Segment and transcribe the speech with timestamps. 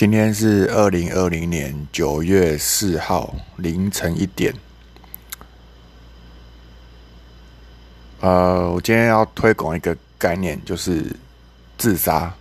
[0.00, 4.50] 今天是二零二零年九月四号凌晨一点。
[8.20, 11.14] 呃，我今天要推广一个概念，就是
[11.76, 12.34] 自杀。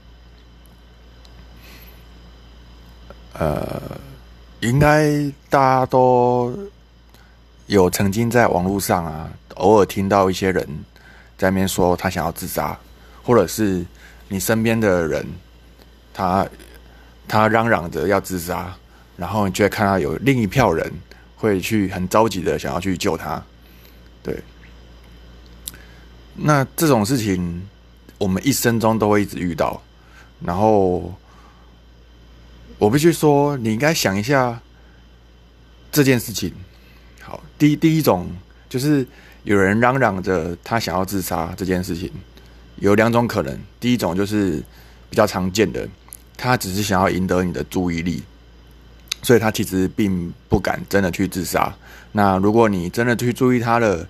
[3.34, 4.00] 呃，
[4.62, 5.12] 应该
[5.50, 6.58] 大家都
[7.66, 10.66] 有曾经在网络上啊，偶尔听到一些人
[11.38, 12.80] 在面说他想要自杀，
[13.22, 13.86] 或者是
[14.30, 15.28] 你身边的人
[16.14, 16.48] 他。
[17.30, 18.76] 他嚷嚷着要自杀，
[19.16, 20.92] 然后你就会看到有另一票人
[21.38, 23.42] 会去很着急的想要去救他。
[24.24, 24.36] 对，
[26.36, 27.66] 那这种事情
[28.18, 29.80] 我们一生中都会一直遇到。
[30.42, 31.14] 然后
[32.80, 34.60] 我必须说，你应该想一下
[35.92, 36.52] 这件事情。
[37.22, 38.28] 好，第第一种
[38.68, 39.06] 就是
[39.44, 42.12] 有人嚷嚷着他想要自杀这件事情，
[42.78, 43.60] 有两种可能。
[43.80, 44.64] 第一种就是
[45.10, 45.88] 比较常见的。
[46.42, 48.24] 他只是想要赢得你的注意力，
[49.22, 51.72] 所以他其实并不敢真的去自杀。
[52.14, 54.08] 那如果你真的去注意他了，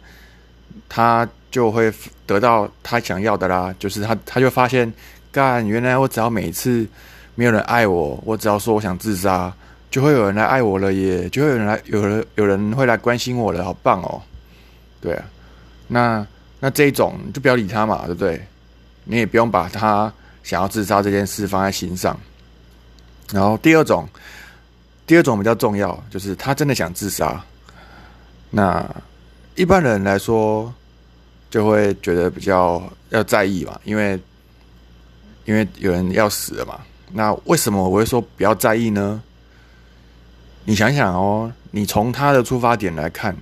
[0.88, 1.92] 他就会
[2.28, 3.74] 得到他想要的啦。
[3.80, 4.94] 就是他，他就发现，
[5.32, 6.88] 干，原来我只要每次
[7.34, 9.52] 没有人爱我，我只要说我想自杀，
[9.90, 14.22] 就会有人来爱我了，耶，就会有人来，有人有人会来关心我了，好棒哦。
[15.02, 15.26] 对啊，
[15.88, 16.28] 那
[16.60, 18.46] 那这一种就不要理他嘛，对不对？
[19.06, 20.14] 你也不用把他。
[20.50, 22.20] 想要自杀这件事放在心上，
[23.32, 24.10] 然后第二种，
[25.06, 27.40] 第二种比较重要，就是他真的想自杀。
[28.50, 28.84] 那
[29.54, 30.74] 一般人来说，
[31.52, 34.20] 就会觉得比较要在意嘛，因为
[35.46, 36.80] 因为有人要死了嘛。
[37.12, 39.22] 那为什么我会说不要在意呢？
[40.66, 43.38] 你想想哦，你从他的出发点来看，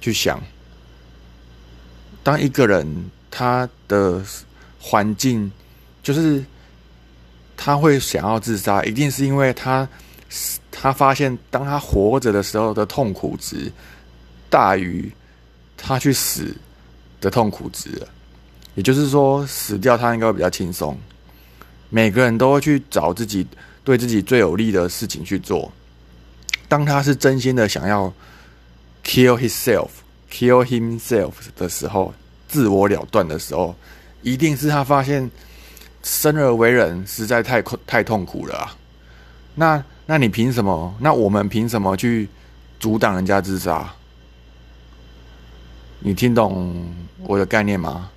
[0.00, 0.42] 去想，
[2.24, 4.20] 当一个人他的
[4.80, 5.48] 环境。
[6.12, 6.44] 就是
[7.56, 9.88] 他会想要自杀，一定是因为他
[10.72, 13.70] 他发现，当他活着的时候的痛苦值
[14.48, 15.08] 大于
[15.76, 16.52] 他去死
[17.20, 18.02] 的痛苦值。
[18.74, 20.98] 也就是说，死掉他应该会比较轻松。
[21.90, 23.46] 每个人都会去找自己
[23.84, 25.70] 对自己最有利的事情去做。
[26.66, 28.12] 当他是真心的想要
[29.04, 29.88] kill himself、
[30.30, 32.12] kill himself 的时候，
[32.48, 33.76] 自我了断的时候，
[34.22, 35.30] 一定是他发现。
[36.02, 38.76] 生而为人实在太太痛苦了啊！
[39.54, 40.94] 那那你凭什么？
[40.98, 42.28] 那我们凭什么去
[42.78, 43.92] 阻挡人家自杀？
[45.98, 46.90] 你听懂
[47.24, 48.10] 我的概念吗？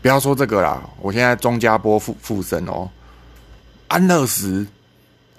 [0.00, 0.82] 不要说这个啦！
[1.00, 2.88] 我现在钟家波附附身哦，
[3.88, 4.66] 安乐死，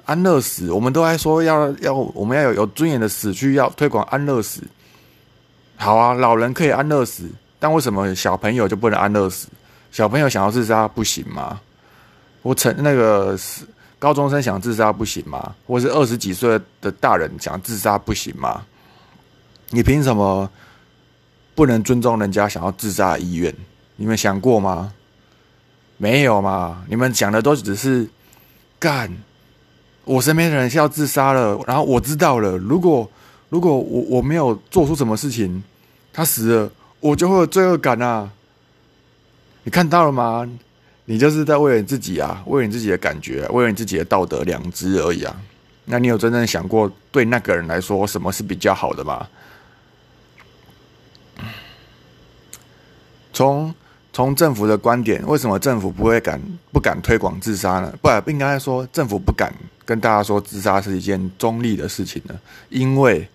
[0.05, 4.61] 安乐死，我们都在说要要，我们要有有尊严的死去，要推广安乐死。
[5.77, 7.29] 好啊，老人可以安乐死，
[7.59, 9.47] 但为什么小朋友就不能安乐死？
[9.97, 11.59] 小朋友想要自杀不行吗？
[12.43, 13.35] 我成那个
[13.97, 15.55] 高中生想自杀不行吗？
[15.65, 18.63] 或是二十几岁的大人想自杀不行吗？
[19.71, 20.47] 你凭什么
[21.55, 23.51] 不能尊重人家想要自杀的意愿？
[23.95, 24.93] 你们想过吗？
[25.97, 26.83] 没有嘛？
[26.87, 28.07] 你们讲的都只是
[28.77, 29.11] 干。
[30.03, 32.55] 我身边的人是要自杀了，然后我知道了。
[32.55, 33.09] 如果
[33.49, 35.63] 如果我我没有做出什么事情，
[36.13, 38.29] 他死了，我就会有罪恶感啊。
[39.67, 40.49] 你看到了吗？
[41.03, 45.41] 你就是在为了你自己啊，为了你自己的感觉，为了你自己的道德良知而已啊。
[45.83, 49.27] 那你有真正想过，对那个人来说，什么是比较好的吗？
[53.33, 53.75] 从
[54.13, 56.41] 从政府的观点，为什么政府不会敢
[56.71, 57.93] 不敢推广自杀呢？
[58.01, 59.53] 不，不应该说政府不敢
[59.83, 62.39] 跟大家说自杀是一件中立的事情呢？
[62.69, 63.27] 因为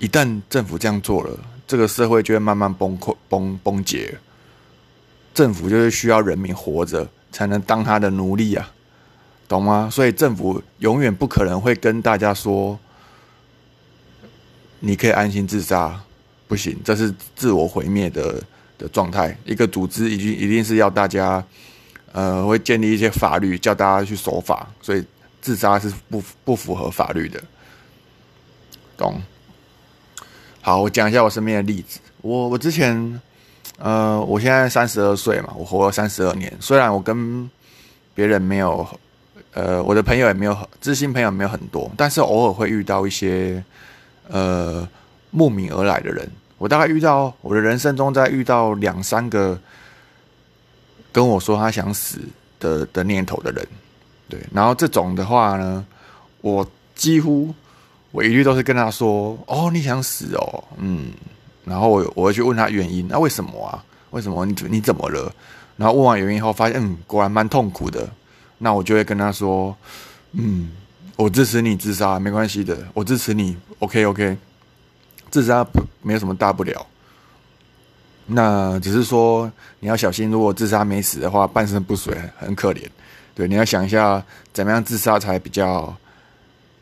[0.00, 4.18] 一旦政府这样做了，这个社会就会慢慢崩溃、崩崩解。
[5.38, 8.68] 政府就是需要人民活着才能当他的奴隶啊，
[9.46, 9.88] 懂吗？
[9.88, 12.76] 所以政府永远不可能会跟大家说，
[14.80, 16.00] 你可以安心自杀，
[16.48, 18.42] 不行，这是自我毁灭的
[18.78, 19.38] 的状态。
[19.44, 21.40] 一个组织一定一定是要大家，
[22.10, 25.04] 呃，会建立一些法律，叫大家去守法，所以
[25.40, 27.40] 自杀是不不符合法律的，
[28.96, 29.22] 懂？
[30.60, 33.20] 好，我讲一下我身边的例子，我我之前。
[33.78, 36.52] 呃，我现在三十二岁嘛，我活了三十二年。
[36.58, 37.48] 虽然我跟
[38.12, 38.84] 别人没有，
[39.52, 43.62] 呃，我的朋友也没有知心朋友没有很多，但是偶尔会遇到一些
[44.28, 44.86] 呃
[45.30, 46.28] 慕名而来的人。
[46.58, 49.56] 我大概遇到我的人生中，在遇到两三个
[51.12, 52.18] 跟我说他想死
[52.58, 53.64] 的的念头的人，
[54.28, 54.40] 对。
[54.52, 55.86] 然后这种的话呢，
[56.40, 57.54] 我几乎
[58.10, 61.12] 我一律都是跟他说：“哦，你想死哦，嗯。”
[61.68, 63.84] 然后我我会去问他原因，那为什么啊？
[64.10, 65.30] 为什么你你怎么了？
[65.76, 68.08] 然后问完原因后，发现嗯，果然蛮痛苦的。
[68.58, 69.76] 那我就会跟他说
[70.32, 70.70] ：“嗯，
[71.14, 74.36] 我支持你自杀，没关系的，我支持你，OK OK，
[75.30, 76.84] 自杀不没有什么大不了。
[78.26, 82.82] 那只是说你要小心，如果自杀没死的话，半身不遂很可怜。
[83.34, 84.20] 对，你要想一下
[84.52, 85.96] 怎么样自杀才比较，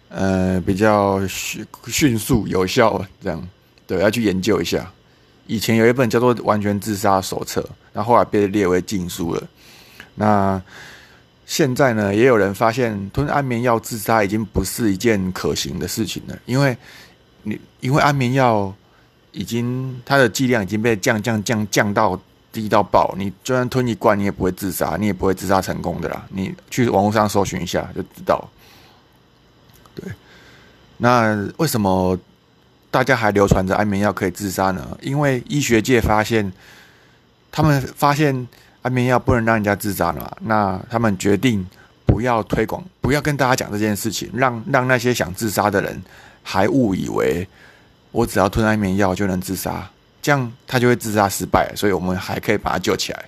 [0.09, 3.49] 呃，比较迅迅速有效这样。
[3.87, 4.91] 对，要去研究一下。
[5.47, 7.61] 以前有一本叫做《完全自杀手册》，
[7.93, 9.43] 那后来被列为禁书了。
[10.17, 10.61] 那
[11.45, 16.77] 现在呢，也有人发现吞安眠药自杀已经不是一件可行的事情了，因为
[17.45, 18.75] 你因为安眠药
[19.31, 26.27] 已经它的剂量已经被降降降降到低到爆，你就算吞一罐，你也不会自杀，你也不会自杀成功的啦。
[26.31, 28.51] 你去网络上搜寻一下就知道。
[29.95, 30.11] 对，
[30.97, 32.19] 那为什么
[32.97, 34.97] 大家还流传着安眠药可以自杀呢？
[35.03, 36.51] 因为医学界发现，
[37.53, 38.49] 他们发现。
[38.83, 41.67] 安眠药不能让人家自杀了，那他们决定
[42.07, 46.01] 不要推广，不要跟大家讲这件事情，让让那些想自杀的人
[46.45, 47.45] 还误以为
[48.13, 49.91] 我只要吞安眠药就能自杀，
[50.23, 53.25] 这样他就会自杀失败，所以我们还可以把他救起来。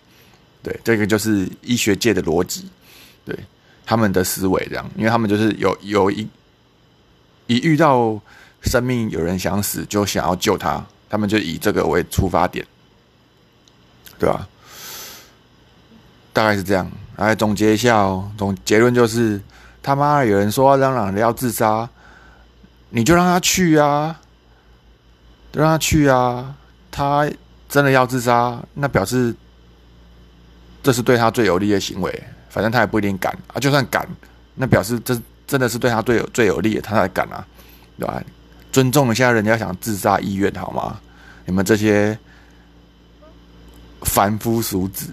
[0.62, 2.69] 对，这个就是医学界的逻辑，
[3.25, 3.37] 对
[3.85, 6.29] 他们的思维这样，因为他们就是有有一
[7.49, 8.17] 一遇到
[8.63, 12.67] 生命有人想死，就想要救他，他们就以这个为出发点，
[14.19, 14.47] 对吧？
[16.33, 18.31] 大概是这样，来总结一下哦。
[18.37, 19.41] 总结论就是，
[19.83, 21.89] 他妈有人说嚷嚷的要自杀，
[22.91, 24.21] 你就让他去啊，
[25.53, 26.55] 让他去啊。
[26.91, 27.29] 他
[27.69, 29.35] 真的要自杀，那表示
[30.83, 32.25] 这是对他最有利的行为。
[32.51, 34.09] 反正他也不一定敢啊，就算敢，
[34.55, 37.47] 那表示这真的是对他最有最有利的，他才敢啊，
[37.99, 38.23] 对吧？
[38.73, 41.00] 尊重一下人家想自杀意愿好吗？
[41.44, 42.19] 你们这些
[44.03, 45.12] 凡夫俗子。